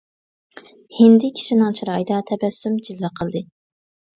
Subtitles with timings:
[0.99, 3.45] ھىندى كىشىنىڭ چىرايىدا تەبەسسۇم جىلۋە قىلدى.